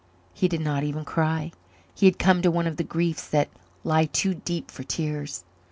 He 0.33 0.47
did 0.47 0.61
not 0.61 0.81
even 0.83 1.05
cry. 1.05 1.51
He 1.93 2.07
had 2.07 2.17
come 2.17 2.41
to 2.41 2.49
one 2.49 2.65
of 2.65 2.77
the 2.77 2.83
griefs 2.83 3.27
that 3.29 3.49
lie 3.83 4.05
too 4.05 4.33
deep 4.33 4.71
for 4.71 4.81
tears. 4.81 5.43